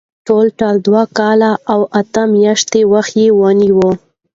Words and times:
ټولټال 0.27 0.75
دوه 0.87 1.03
کاله 1.17 1.51
او 1.71 1.79
اته 1.99 2.23
میاشتې 2.33 2.81
وخت 2.93 3.13
ونیو. 3.39 3.83